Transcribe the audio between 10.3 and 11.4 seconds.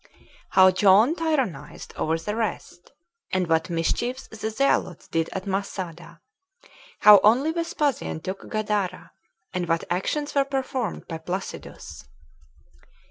Were Performed By